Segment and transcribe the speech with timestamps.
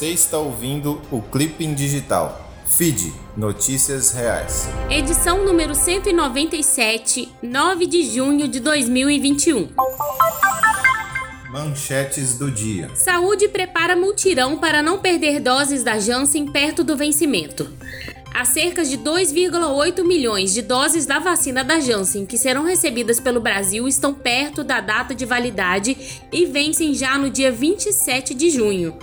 [0.00, 2.50] Você está ouvindo o Clipping Digital.
[2.66, 4.66] Feed Notícias Reais.
[4.88, 9.68] Edição número 197, 9 de junho de 2021.
[11.50, 12.90] Manchetes do dia.
[12.94, 17.68] Saúde prepara multirão para não perder doses da Janssen perto do vencimento.
[18.32, 23.40] Há cerca de 2,8 milhões de doses da vacina da Janssen que serão recebidas pelo
[23.40, 25.96] Brasil estão perto da data de validade
[26.32, 28.96] e vencem já no dia 27 de junho.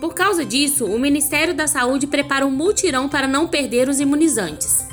[0.00, 4.84] Por causa disso, o Ministério da Saúde prepara um multirão para não perder os imunizantes.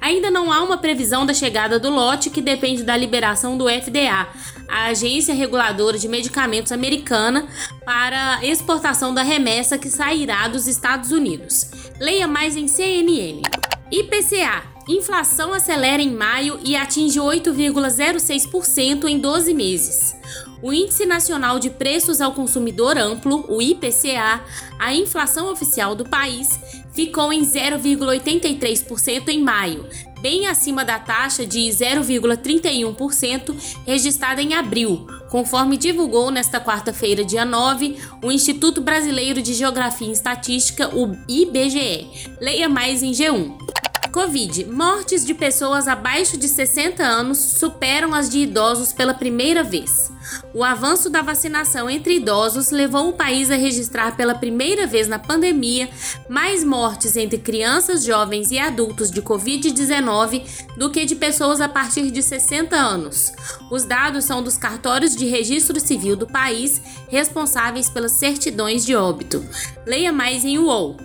[0.00, 4.28] Ainda não há uma previsão da chegada do lote que depende da liberação do FDA,
[4.68, 7.48] a Agência Reguladora de Medicamentos Americana,
[7.84, 11.70] para exportação da remessa que sairá dos Estados Unidos.
[12.00, 13.42] Leia mais em CNN.
[13.90, 14.62] IPCA.
[14.88, 20.14] Inflação acelera em maio e atinge 8,06% em 12 meses.
[20.62, 24.40] O Índice Nacional de Preços ao Consumidor Amplo, o IPCA,
[24.78, 26.58] a inflação oficial do país,
[26.92, 29.84] ficou em 0,83% em maio,
[30.20, 37.96] bem acima da taxa de 0,31% registrada em abril, conforme divulgou nesta quarta-feira, dia 9,
[38.22, 42.28] o Instituto Brasileiro de Geografia e Estatística, o IBGE.
[42.40, 43.87] Leia mais em G1.
[44.08, 44.64] Covid.
[44.66, 50.10] Mortes de pessoas abaixo de 60 anos superam as de idosos pela primeira vez.
[50.54, 55.18] O avanço da vacinação entre idosos levou o país a registrar pela primeira vez na
[55.18, 55.88] pandemia
[56.28, 60.42] mais mortes entre crianças, jovens e adultos de Covid-19
[60.76, 63.32] do que de pessoas a partir de 60 anos.
[63.70, 69.44] Os dados são dos cartórios de registro civil do país responsáveis pelas certidões de óbito.
[69.86, 70.96] Leia mais em UOL.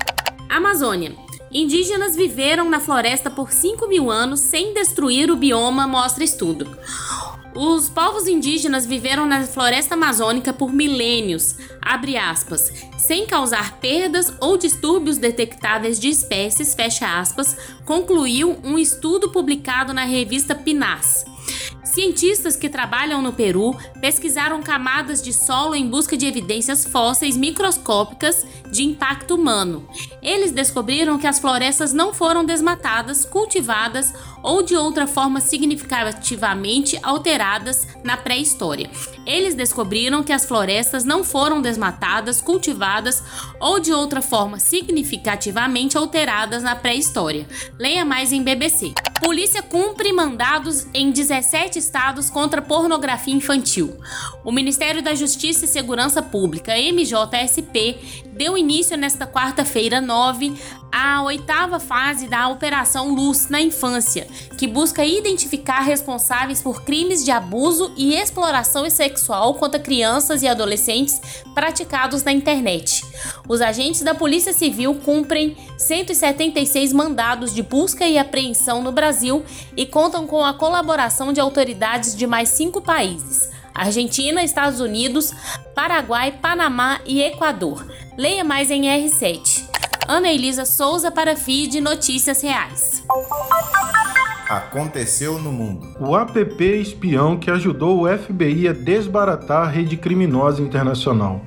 [0.49, 1.15] Amazônia.
[1.53, 6.75] Indígenas viveram na floresta por 5 mil anos sem destruir o bioma, mostra estudo.
[7.55, 14.57] Os povos indígenas viveram na floresta amazônica por milênios, abre aspas, sem causar perdas ou
[14.57, 21.32] distúrbios detectáveis de espécies, fecha aspas, concluiu um estudo publicado na revista PNAS.
[21.83, 28.45] Cientistas que trabalham no Peru pesquisaram camadas de solo em busca de evidências fósseis microscópicas
[28.71, 29.87] de impacto humano.
[30.21, 37.85] Eles descobriram que as florestas não foram desmatadas, cultivadas ou de outra forma significativamente alteradas
[38.03, 38.89] na pré-história.
[39.25, 43.21] Eles descobriram que as florestas não foram desmatadas, cultivadas
[43.59, 47.45] ou de outra forma significativamente alteradas na pré-história.
[47.77, 48.93] Leia mais em BBC.
[49.23, 53.97] Polícia cumpre mandados em 17 estados contra pornografia infantil.
[54.43, 60.53] O Ministério da Justiça e Segurança Pública, MJSP, deu início nesta quarta-feira 9
[60.91, 64.27] à oitava fase da Operação Luz na Infância,
[64.57, 71.19] que busca identificar responsáveis por crimes de abuso e exploração sexual contra crianças e adolescentes
[71.53, 73.03] praticados na internet.
[73.47, 79.43] Os agentes da Polícia Civil cumprem 176 mandados de busca e apreensão no Brasil
[79.77, 83.51] e contam com a colaboração de autoridades de mais cinco países.
[83.73, 85.33] Argentina, Estados Unidos,
[85.73, 87.83] Paraguai, Panamá e Equador.
[88.15, 89.67] Leia mais em R7.
[90.07, 93.03] Ana Elisa Souza para FID Notícias Reais.
[94.47, 95.87] Aconteceu no mundo.
[95.99, 101.41] O app espião que ajudou o FBI a desbaratar a rede criminosa internacional.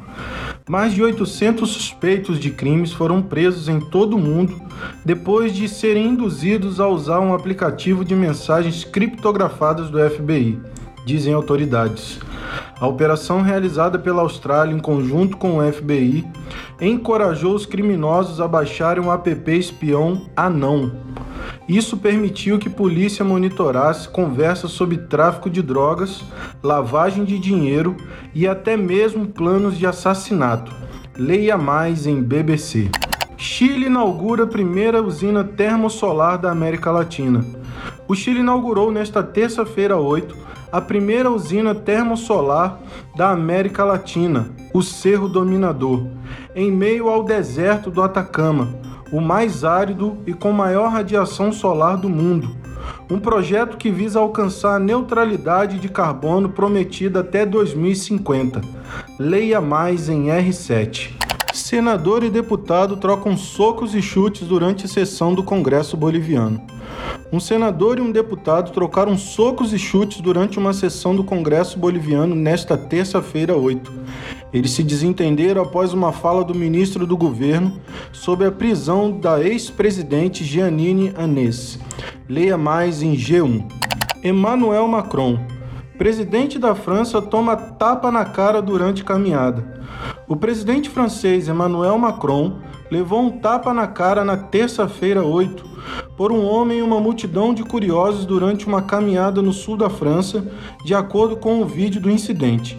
[0.69, 4.61] Mais de 800 suspeitos de crimes foram presos em todo o mundo
[5.05, 10.61] depois de serem induzidos a usar um aplicativo de mensagens criptografadas do FBI,
[11.05, 12.19] dizem autoridades.
[12.79, 16.27] A operação realizada pela Austrália em conjunto com o FBI
[16.79, 20.93] encorajou os criminosos a baixarem o app espião Anão.
[21.67, 26.23] Isso permitiu que polícia monitorasse conversas sobre tráfico de drogas,
[26.63, 27.97] lavagem de dinheiro
[28.35, 30.71] e até mesmo planos de assassinato.
[31.17, 32.91] Leia mais em BBC.
[33.39, 37.45] Chile inaugura a primeira usina termosolar da América Latina.
[38.07, 40.37] O Chile inaugurou nesta terça-feira 8
[40.77, 42.79] a primeira usina termosolar
[43.17, 46.07] da América Latina, o Cerro Dominador,
[46.55, 48.79] em meio ao deserto do Atacama,
[49.11, 52.55] o mais árido e com maior radiação solar do mundo.
[53.11, 58.61] Um projeto que visa alcançar a neutralidade de carbono prometida até 2050.
[59.19, 61.26] Leia mais em R7.
[61.69, 66.65] Senador e deputado trocam socos e chutes durante a sessão do Congresso Boliviano.
[67.33, 72.37] Um senador e um deputado trocaram socos e chutes durante uma sessão do Congresso Boliviano
[72.37, 73.93] nesta terça-feira 8.
[74.53, 77.81] Eles se desentenderam após uma fala do ministro do governo
[78.13, 81.81] sobre a prisão da ex-presidente Giannini Anès.
[82.29, 83.65] Leia mais em G1.
[84.23, 85.41] Emmanuel Macron,
[85.97, 89.81] presidente da França, toma tapa na cara durante caminhada.
[90.29, 92.59] O presidente francês Emmanuel Macron
[92.91, 95.65] levou um tapa na cara na terça-feira 8
[96.17, 100.47] por um homem e uma multidão de curiosos durante uma caminhada no sul da França,
[100.85, 102.79] de acordo com o vídeo do incidente.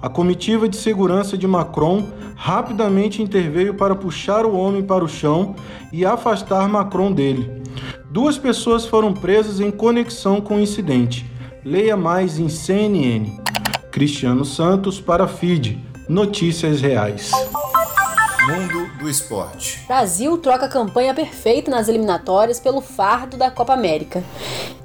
[0.00, 2.06] A comitiva de segurança de Macron
[2.36, 5.56] rapidamente interveio para puxar o homem para o chão
[5.92, 7.62] e afastar Macron dele.
[8.10, 11.37] Duas pessoas foram presas em conexão com o incidente.
[11.70, 13.30] Leia mais em CNN.
[13.92, 15.76] Cristiano Santos para FID.
[16.08, 17.30] Notícias reais.
[18.48, 19.84] Mundo do esporte.
[19.86, 24.24] Brasil troca campanha perfeita nas eliminatórias pelo fardo da Copa América.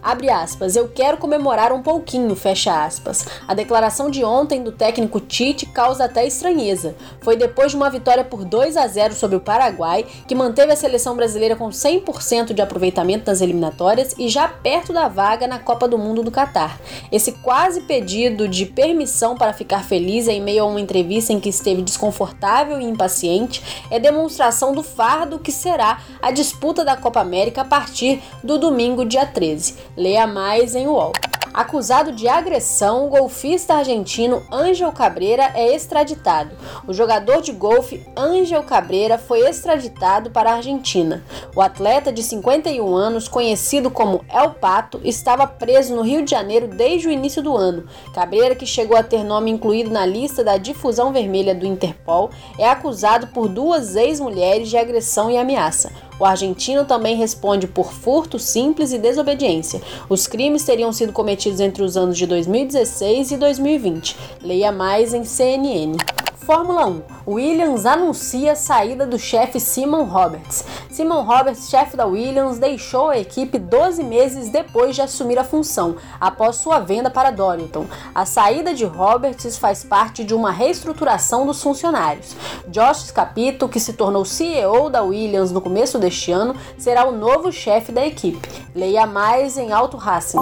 [0.03, 3.25] Abre aspas, eu quero comemorar um pouquinho, fecha aspas.
[3.47, 6.93] A declaração de ontem do técnico Tite causa até estranheza.
[7.21, 10.75] Foi depois de uma vitória por 2 a 0 sobre o Paraguai, que manteve a
[10.75, 15.87] seleção brasileira com 100% de aproveitamento nas eliminatórias e já perto da vaga na Copa
[15.87, 16.81] do Mundo do Catar.
[17.09, 21.47] Esse quase pedido de permissão para ficar feliz em meio a uma entrevista em que
[21.47, 23.52] esteve desconfortável e impaciente
[23.89, 29.05] é demonstração do fardo que será a disputa da Copa América a partir do domingo,
[29.05, 29.75] dia 13.
[29.97, 31.11] Leia mais em UOL.
[31.53, 36.55] Acusado de agressão, o golfista argentino Ângel Cabreira é extraditado.
[36.87, 41.23] O jogador de golfe Ângel Cabreira foi extraditado para a Argentina.
[41.55, 46.67] O atleta de 51 anos, conhecido como El Pato, estava preso no Rio de Janeiro
[46.67, 47.85] desde o início do ano.
[48.15, 52.67] Cabreira, que chegou a ter nome incluído na lista da difusão vermelha do Interpol, é
[52.67, 55.91] acusado por duas ex-mulheres de agressão e ameaça.
[56.19, 59.81] O argentino também responde por furto simples e desobediência.
[60.07, 64.15] Os crimes teriam sido cometidos entre os anos de 2016 e 2020.
[64.41, 65.97] Leia mais em CNN.
[66.45, 67.01] Fórmula 1.
[67.25, 70.65] Williams anuncia a saída do chefe Simon Roberts.
[70.91, 75.95] Simon Roberts, chefe da Williams, deixou a equipe 12 meses depois de assumir a função,
[76.19, 77.85] após sua venda para Dorilton.
[78.13, 82.35] A saída de Roberts faz parte de uma reestruturação dos funcionários.
[82.67, 87.53] Josh Capito, que se tornou CEO da Williams no começo deste ano, será o novo
[87.53, 88.49] chefe da equipe.
[88.75, 90.39] Leia mais em Auto Racing.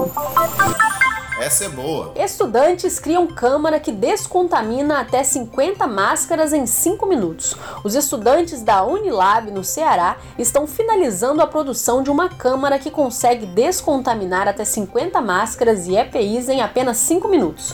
[1.41, 2.13] Essa é boa.
[2.15, 7.55] Estudantes criam câmara que descontamina até 50 máscaras em 5 minutos.
[7.83, 13.47] Os estudantes da Unilab, no Ceará, estão finalizando a produção de uma câmara que consegue
[13.47, 17.73] descontaminar até 50 máscaras e EPIs em apenas 5 minutos.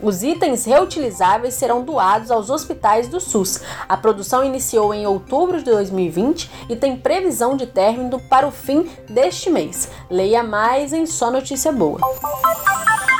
[0.00, 3.62] Os itens reutilizáveis serão doados aos hospitais do SUS.
[3.88, 8.88] A produção iniciou em outubro de 2020 e tem previsão de término para o fim
[9.10, 9.88] deste mês.
[10.08, 11.98] Leia mais em Só Notícia Boa.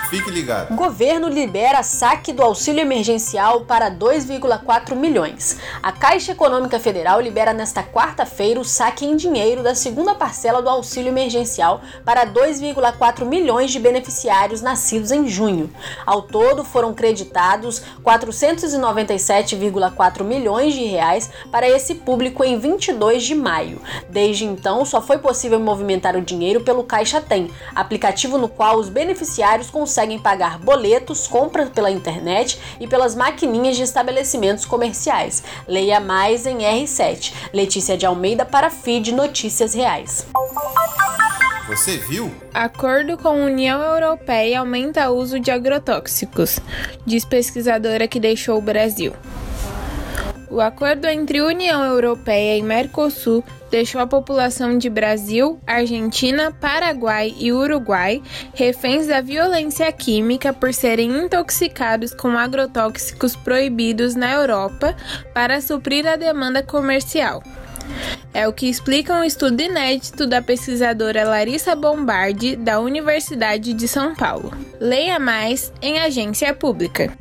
[0.09, 0.75] Fique ligado.
[0.75, 5.59] Governo libera saque do auxílio emergencial para 2,4 milhões.
[5.83, 10.71] A Caixa Econômica Federal libera nesta quarta-feira o saque em dinheiro da segunda parcela do
[10.71, 15.71] auxílio emergencial para 2,4 milhões de beneficiários nascidos em junho.
[16.07, 23.79] Ao todo, foram creditados 497,4 milhões de reais para esse público em 22 de maio.
[24.09, 28.89] Desde então, só foi possível movimentar o dinheiro pelo Caixa Tem, aplicativo no qual os
[28.89, 35.43] beneficiários conseguem conseguem pagar boletos, compras pela internet e pelas maquininhas de estabelecimentos comerciais.
[35.67, 37.33] Leia mais em R7.
[37.53, 40.25] Letícia de Almeida para Feed Notícias Reais.
[41.67, 42.33] Você viu?
[42.55, 46.61] Acordo com a União Europeia aumenta o uso de agrotóxicos,
[47.05, 49.13] diz pesquisadora que deixou o Brasil.
[50.51, 57.53] O acordo entre União Europeia e Mercosul deixou a população de Brasil, Argentina, Paraguai e
[57.53, 58.23] Uruguai
[58.55, 64.97] reféns da violência química por serem intoxicados com agrotóxicos proibidos na Europa
[65.35, 67.43] para suprir a demanda comercial.
[68.33, 74.15] É o que explica um estudo inédito da pesquisadora Larissa Bombardi, da Universidade de São
[74.15, 74.53] Paulo.
[74.81, 77.13] Leia mais em agência pública.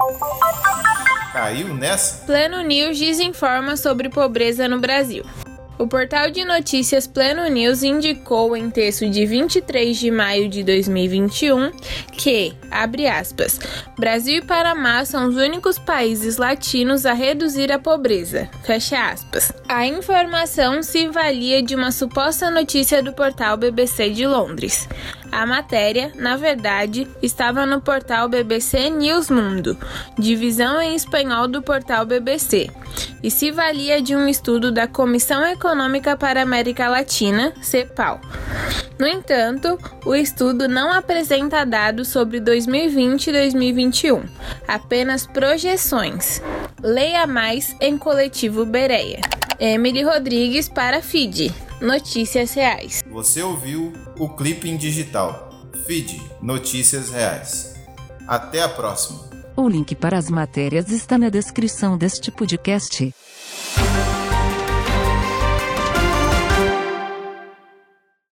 [1.34, 2.26] Caiu nessa?
[2.26, 5.24] Pleno News desinforma sobre pobreza no Brasil.
[5.80, 11.72] O portal de notícias Pleno News indicou em texto de 23 de maio de 2021
[12.14, 13.60] que, abre aspas,
[13.96, 19.54] Brasil e Panamá são os únicos países latinos a reduzir a pobreza, fecha aspas.
[19.70, 24.90] A informação se valia de uma suposta notícia do portal BBC de Londres.
[25.32, 29.78] A matéria, na verdade, estava no portal BBC News Mundo,
[30.18, 32.70] divisão em espanhol do portal BBC,
[33.22, 35.67] e se valia de um estudo da Comissão Econômica
[36.18, 38.22] para a América Latina, CEPAL.
[39.00, 44.24] No entanto, o estudo não apresenta dados sobre 2020 e 2021,
[44.68, 46.42] apenas projeções.
[46.82, 49.22] Leia mais em Coletivo Bereia.
[49.60, 51.54] Emily Rodrigues para FID.
[51.82, 53.04] Notícias Reais.
[53.12, 55.48] Você ouviu o Clipping Digital.
[55.86, 57.76] Feed Notícias Reais.
[58.28, 59.20] Até a próxima.
[59.56, 63.14] O link para as matérias está na descrição deste podcast.